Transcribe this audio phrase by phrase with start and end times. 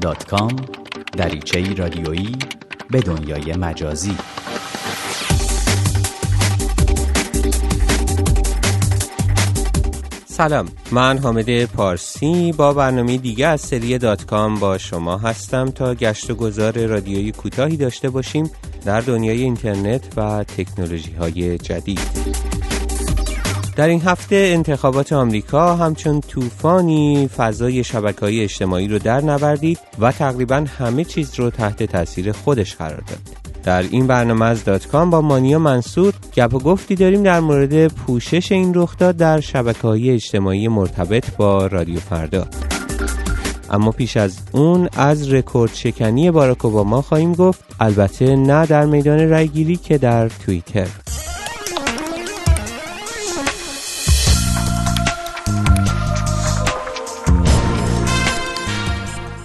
[0.00, 0.56] دات کام
[1.16, 2.36] دریچه رادیویی
[2.90, 4.16] به دنیای مجازی.
[10.26, 15.94] سلام من حامد پارسی با برنامه دیگه از سری دات کام با شما هستم تا
[15.94, 18.50] گشت و گذار رادیویی کوتاهی داشته باشیم
[18.84, 22.51] در دنیای اینترنت و تکنولوژی های جدید.
[23.76, 30.12] در این هفته انتخابات آمریکا همچون طوفانی فضای شبکه های اجتماعی رو در نوردید و
[30.12, 33.18] تقریبا همه چیز رو تحت تاثیر خودش قرار داد.
[33.64, 37.86] در این برنامه از دات کام با مانیا منصور گپ و گفتی داریم در مورد
[37.88, 42.46] پوشش این رخداد در شبکه های اجتماعی مرتبط با رادیو فردا.
[43.70, 49.18] اما پیش از اون از رکورد شکنی باراک اوباما خواهیم گفت البته نه در میدان
[49.18, 50.88] رأیگیری که در توییتر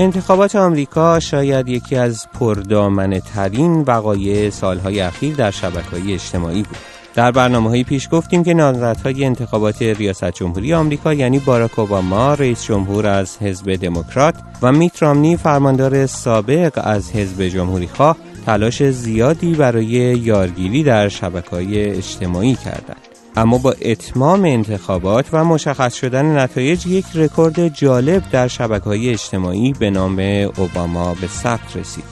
[0.00, 6.76] انتخابات آمریکا شاید یکی از پردامنه ترین وقایع سالهای اخیر در شبکه های اجتماعی بود.
[7.14, 12.64] در برنامه های پیش گفتیم که نامزدهای انتخابات ریاست جمهوری آمریکا یعنی باراک اوباما رئیس
[12.64, 18.16] جمهور از حزب دموکرات و میت رامنی فرماندار سابق از حزب جمهوری خواه
[18.46, 23.09] تلاش زیادی برای یارگیری در شبکه های اجتماعی کردند.
[23.36, 29.72] اما با اتمام انتخابات و مشخص شدن نتایج یک رکورد جالب در شبکه های اجتماعی
[29.72, 30.18] به نام
[30.56, 32.04] اوباما به ثبت رسید.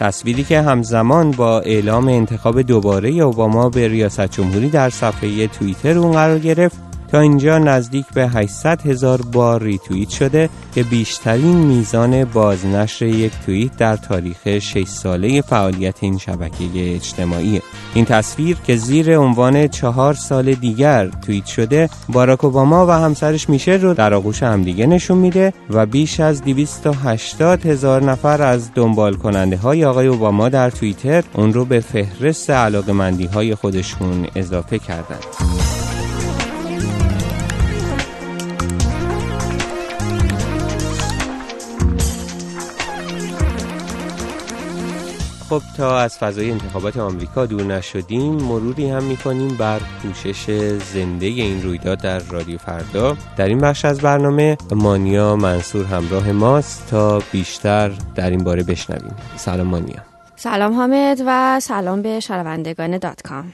[0.00, 6.12] تصویری که همزمان با اعلام انتخاب دوباره اوباما به ریاست جمهوری در صفحه توییتر اون
[6.12, 13.06] قرار گرفت تا اینجا نزدیک به 800 هزار بار ریتوییت شده که بیشترین میزان بازنشر
[13.06, 16.64] یک توییت در تاریخ 6 ساله فعالیت این شبکه
[16.94, 17.60] اجتماعی
[17.94, 23.80] این تصویر که زیر عنوان چهار سال دیگر توییت شده باراک اوباما و همسرش میشل
[23.80, 29.56] رو در آغوش همدیگه نشون میده و بیش از 280 هزار نفر از دنبال کننده
[29.56, 35.77] های آقای اوباما در توییتر اون رو به فهرست علاقمندی های خودشون اضافه کردند.
[45.48, 51.62] خب تا از فضای انتخابات آمریکا دور نشدیم مروری هم می‌کنیم بر پوشش زنده این
[51.62, 53.16] رویداد در رادیو فردا.
[53.36, 59.16] در این بخش از برنامه مانیا منصور همراه ماست تا بیشتر در این باره بشنویم.
[59.36, 60.02] سلام مانیا.
[60.36, 63.52] سلام حامد و سلام به شنوندگان دات کام.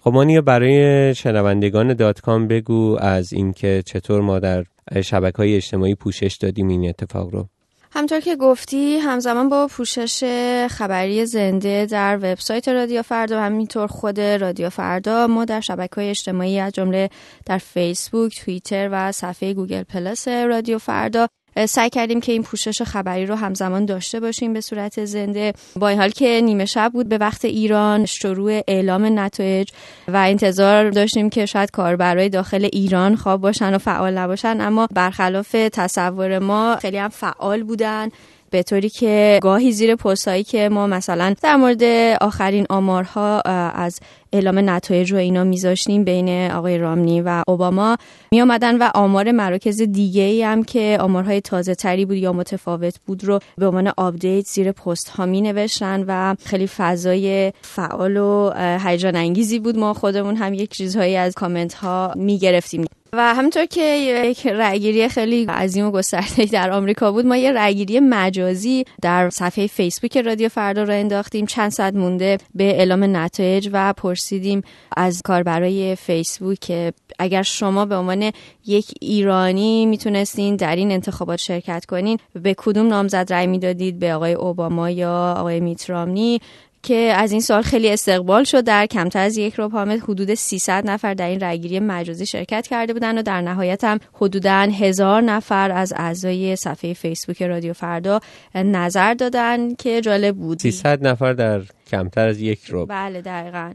[0.00, 4.64] خب مانیا برای شنوندگان دات کام بگو از اینکه چطور ما در
[5.04, 7.48] شبکه های اجتماعی پوشش دادیم این اتفاق رو.
[7.90, 10.24] همینطور که گفتی همزمان با پوشش
[10.70, 16.10] خبری زنده در وبسایت رادیو فردا و همینطور خود رادیو فردا ما در شبکه های
[16.10, 17.10] اجتماعی از جمله
[17.46, 21.28] در فیسبوک، توییتر و صفحه گوگل پلاس رادیو فردا
[21.64, 25.52] سعی کردیم که این پوشش خبری رو همزمان داشته باشیم به صورت زنده.
[25.76, 29.68] با این حال که نیمه شب بود به وقت ایران شروع اعلام نتایج
[30.08, 35.52] و انتظار داشتیم که شاید کاربرای داخل ایران خواب باشن و فعال نباشن اما برخلاف
[35.52, 38.08] تصور ما خیلی هم فعال بودن.
[38.50, 41.82] به طوری که گاهی زیر پستایی که ما مثلا در مورد
[42.20, 43.40] آخرین آمارها
[43.70, 44.00] از
[44.32, 47.96] اعلام نتایج و اینا میذاشتیم بین آقای رامنی و اوباما
[48.32, 53.00] می آمدن و آمار مراکز دیگه ای هم که آمارهای تازه تری بود یا متفاوت
[53.06, 58.52] بود رو به عنوان update زیر پست ها می نوشتن و خیلی فضای فعال و
[58.56, 59.78] هیجان انگیزی بود.
[59.78, 65.08] ما خودمون هم یک چیزهایی از کامنت ها می گرفتیم و همینطور که یک رأیگیری
[65.08, 70.48] خیلی عظیم و گسترده در آمریکا بود ما یه رأیگیری مجازی در صفحه فیسبوک رادیو
[70.48, 71.46] فردا راه انداختیم.
[71.46, 74.62] چند ساعت مونده به اعلام نتایج و پرسیدیم
[74.96, 78.32] از کاربرای فیسبوک که اگر شما به عنوان
[78.66, 84.32] یک ایرانی می‌تونستین در این انتخابات شرکت کنین به کدوم نامزد رأی می‌دادید؟ به آقای
[84.32, 86.40] اوباما یا آقای میترامنی؟
[86.86, 90.90] که از این سال خیلی استقبال شد در کمتر از یک روب حامد حدود 300
[90.90, 95.70] نفر در این رأیگیری مجازی شرکت کرده بودند و در نهایت هم حدودا هزار نفر
[95.70, 98.20] از اعضای صفحه فیسبوک رادیو فردا
[98.54, 100.58] نظر دادن که جالب بود.
[100.58, 103.72] 300 نفر در کمتر از یک رو بله دقیقا.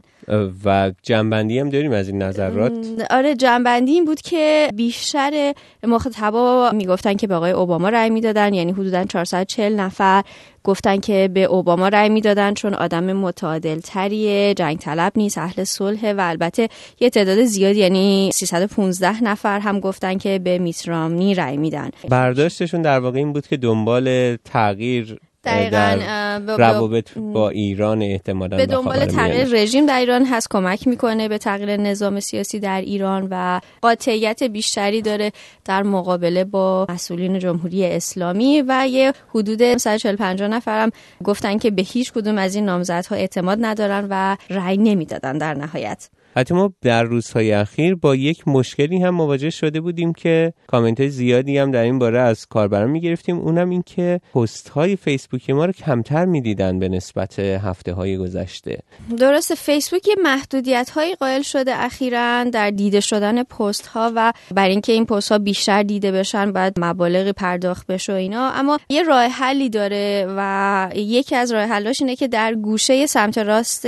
[0.64, 2.72] و جنبندی هم داریم از این نظرات
[3.10, 8.72] آره جنبندی این بود که بیشتر مخاطبا می‌گفتن که به آقای اوباما رأی می‌دادن یعنی
[8.72, 10.22] حدودا 440 نفر
[10.64, 16.12] گفتن که به اوباما رأی می‌دادن چون آدم متعادل تریه جنگ طلب نیست اهل صلح
[16.12, 16.68] و البته
[17.00, 21.90] یه تعداد زیادی یعنی 315 نفر هم گفتن که به میترامنی رأی میدن.
[22.08, 29.06] برداشتشون در واقع این بود که دنبال تغییر دقیقا روابط با ایران احتمالا به دنبال
[29.06, 34.42] تغییر رژیم در ایران هست کمک می‌کنه به تغییر نظام سیاسی در ایران و قاطعیت
[34.42, 35.32] بیشتری داره
[35.64, 40.16] در مقابله با مسئولین جمهوری اسلامی و یه حدود 140
[40.48, 40.90] نفرم
[41.24, 46.08] گفتن که به هیچ کدوم از این نامزدها اعتماد ندارن و رأی نمی‌دادن در نهایت.
[46.36, 51.08] حتی ما در روزهای اخیر با یک مشکلی هم مواجه شده بودیم که کامنت های
[51.08, 53.38] زیادی هم در این باره از کاربران می‌گرفتیم.
[53.38, 58.78] اونم این که پست های فیسبوکی ما رو کمتر می‌دیدن به نسبت هفته های گذشته.
[59.18, 64.68] درست فیسبوک یه محدودیت هایی قائل شده اخیرا در دیده شدن پست ها و برای
[64.68, 68.50] اینکه این پست ها بیشتر دیده بشن باید مبالغی پرداخت بشه و اینا.
[68.50, 73.38] اما یه راه حلی داره و یکی از راه حلاش اینه که در گوشه سمت
[73.38, 73.86] راست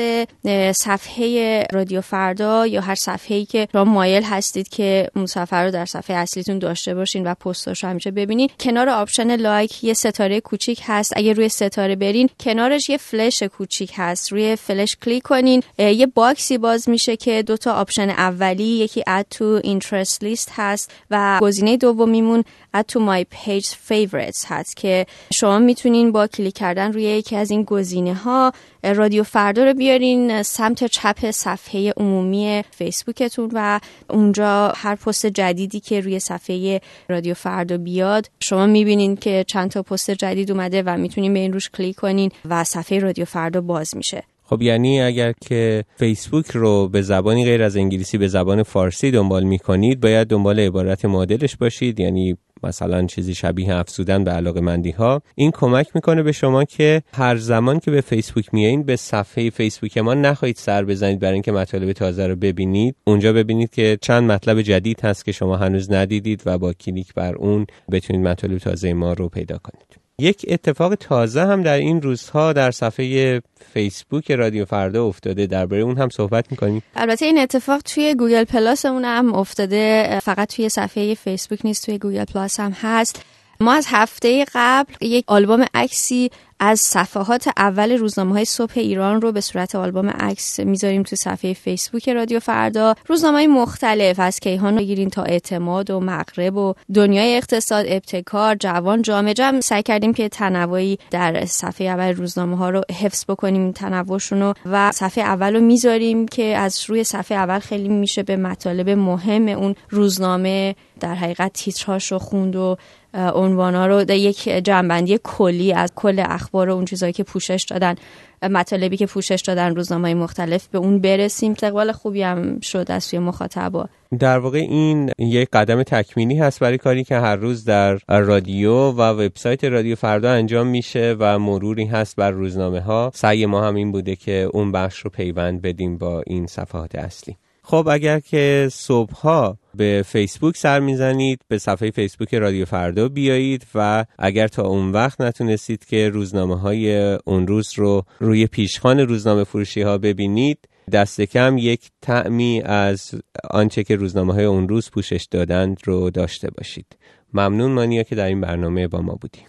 [0.73, 5.71] صفحه رادیو فردا یا هر صفحه ای که شما مایل هستید که اون صفحه رو
[5.71, 10.41] در صفحه اصلیتون داشته باشین و پستاش رو همیشه ببینید کنار option like یه ستاره
[10.41, 11.13] کوچیک هست.
[11.17, 14.33] اگه روی ستاره برین کنارش یه فلش کوچیک هست.
[14.33, 15.63] روی فلش کلیک کنین.
[15.79, 20.91] یه box ی باز میشه که دوتا option اولی یکی add to interest list هست
[21.11, 22.45] و گزینه دومیمون
[22.77, 27.51] add to my page favorites هست که شما می‌تونین با کلیک کردن روی یکی از
[27.51, 28.53] این گزینه ها
[28.85, 30.43] رادیو فردا رو بیارین.
[30.43, 32.24] سمت چپ صفحه عمومی
[32.71, 33.81] فیسبوکتون و
[34.11, 39.83] اونجا هر پست جدیدی که روی صفحه رادیو فردا بیاد شما می‌بینین که چند تا
[39.83, 43.97] پست جدید اومده و می‌تونین به این روش کلیک کنین و صفحه رادیو فردا باز
[43.97, 44.23] میشه.
[44.47, 49.45] خب یعنی اگر که فیسبوک رو به زبانی غیر از انگلیسی به زبان فارسی دنبال
[49.45, 55.23] می‌کنید باید دنبال عبارت معادلش باشید یعنی مثلا چیزی شبیه افزودن به علاقه مندی ها
[55.35, 59.99] این کمک می‌کنه به شما که هر زمان که به فیسبوک میایین به صفحه فیسبوک
[59.99, 62.97] ما بخواهید سر بزنید برای اینکه مطالب تازه رو ببینید.
[63.05, 67.35] اونجا ببینید که چند مطلب جدید هست که شما هنوز ندیدید و با کلیک بر
[67.35, 70.04] اون بتونید مطالب تازه ما رو پیدا کنید.
[70.19, 75.47] یک اتفاق تازه هم در این روزها در صفحه فیسبوک رادیو فردا افتاده.
[75.47, 76.83] درباره اون هم صحبت می‌کنیم.
[76.97, 80.19] البته این اتفاق توی گوگل پلاس اون هم افتاده.
[80.23, 83.23] فقط توی صفحه فیسبوک نیست توی گوگل پلاس هم هست.
[83.61, 86.31] ما از هفته قبل یک آلبوم عکسی
[86.61, 91.53] از صفحات اول روزنامه های صبح ایران رو به صورت آلبوم عکس می‌ذاریم تو صفحه
[91.53, 92.95] فیسبوک رادیو فردا.
[93.07, 99.03] روزنامه های مختلف از کیهان بگیرین تا اعتماد و مغرب و دنیای اقتصاد ابتکار جوان
[99.03, 99.35] جامعه.
[99.35, 104.55] جمع سعی کردیم که تنوعی در صفحه اول روزنامه ها رو حفظ بکنیم تنوعشون رو.
[104.67, 109.49] و صفحه اول رو می‌ذاریم که از روی صفحه اول خیلی میشه به مطالب مهم
[109.49, 112.77] اون روزنامه در حقیقت تیتراش رو خوند و
[113.15, 117.95] عنوانا رو در یک جنبندی کلی از کل اخبار و اون چیزهایی که پوشش دادن
[118.43, 121.55] مطالبی که پوشش دادن روزنامه مختلف به اون برسیم.
[121.65, 123.89] استقبال خوبی هم شد از سوی مخاطبا.
[124.19, 129.01] در واقع این یک قدم تکمیلی هست برای کاری که هر روز در رادیو و
[129.01, 133.93] وبسایت رادیو فردا انجام میشه و مروری هست بر روزنامه ها سعی ما هم این
[133.93, 137.37] بوده که اون بخش رو پیوند بدیم با این صفحات اصلی.
[137.67, 144.05] خب اگر که صبح به فیسبوک سر می‌زنید به صفحه فیسبوک رادیو فردا بیایید و
[144.19, 149.83] اگر تا اون وقت نتونستید که روزنامه های اون روز رو روی پیشخان روزنامه فروشی
[149.83, 150.59] ها ببینید
[150.93, 153.15] دست کم یک تعمی از
[153.51, 156.87] آنچه که روزنامه های اون روز پوشش دادند رو داشته باشید.
[157.35, 159.45] ممنون مانیا که در این برنامه با ما بودیم.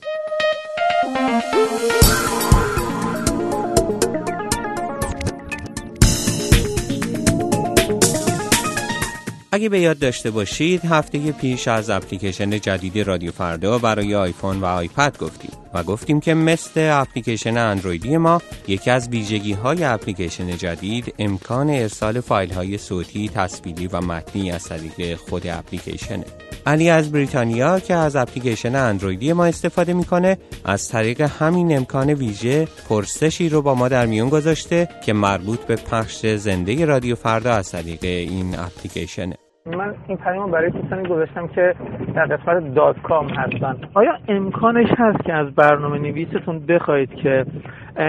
[9.56, 14.66] اگه به یاد داشته باشید هفته پیش از اپلیکیشن جدید رادیو فردا برای آیفون و
[14.66, 21.14] آیپد گفتیم و گفتیم که مثل اپلیکیشن اندرویدی ما یکی از ویژگی های اپلیکیشن جدید
[21.20, 26.26] امکان ارسال فایل های صوتی، تصویری و متنی از طریق خود اپلیکیشنه.
[26.66, 32.68] علی از بریتانیا که از اپلیکیشن اندرویدی ما استفاده می‌کنه از طریق همین امکان ویژه
[32.90, 37.72] پرسشی رو با ما در میون گذاشته که مربوط به پخش زنده رادیو فردا از
[37.72, 41.76] طریق این اپلیکیشنه من این پیام برای کسانی گذاشتم که
[42.16, 43.78] در قسمت دات کام هستن.
[43.94, 47.46] آیا امکانش هست که از برنامه نویستون بخواهید که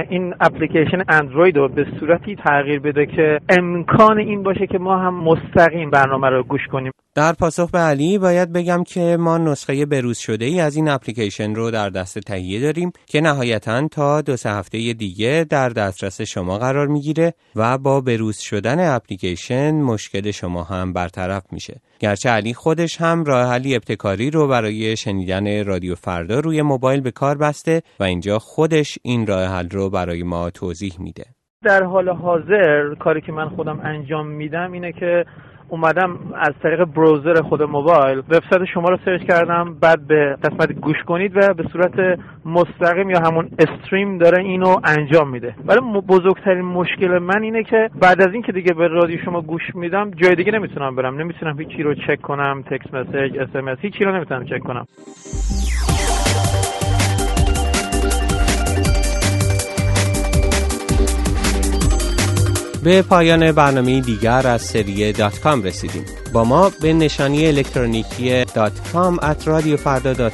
[0.09, 5.15] این اپلیکیشن اندروید رو به صورتی تغییر بده که امکان این باشه که ما هم
[5.15, 10.19] مستقیم برنامه رو گوش کنیم؟ در پاسخ به علی باید بگم که ما نسخه بروز
[10.19, 14.51] شده ای از این اپلیکیشن رو در دست تهیه داریم که نهایتا تا دو سه
[14.51, 20.93] هفته دیگه در دسترس شما قرار می‌گیره و با بروز شدن اپلیکیشن مشکل شما هم
[20.93, 21.81] برطرف میشه.
[22.01, 27.11] گرچه علی خودش هم راه حلی ابتکاری رو برای شنیدن رادیو فردا روی موبایل به
[27.11, 31.25] کار بسته و اینجا خودش این راه حل رو برای ما توضیح میده.
[31.65, 35.25] در حال حاضر کاری که من خودم انجام میدم اینه که
[35.69, 40.97] اومدم از طریق browser خود موبایل وبسایت شما رو search کردم بعد به قسمت گوش
[41.07, 45.55] کنید و به صورت مستقیم یا همون stream داره اینو انجام میده.
[45.67, 50.11] ولی بزرگترین مشکل من اینه که بعد از اینکه دیگه به رادیو شما گوش میدم
[50.11, 51.21] جای دیگه نمی‌تونم برم.
[51.21, 54.87] نمی‌تونم هیچی رو چک کنم text message اس ام اس هیچی رو نمی‌تونم چک کنم.
[62.87, 66.05] به پایان برنامه دیگر از سری دات کام رسیدیم.
[66.33, 69.49] با ما به نشانی الکترونیکی دات کام at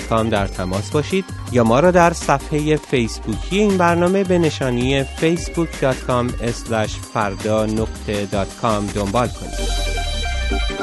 [0.08, 6.32] کام در تماس باشید یا ما را در صفحه فیسبوکی این برنامه به نشانی facebook.com
[7.14, 10.81] فردا نقطه دات کام دنبال کنید.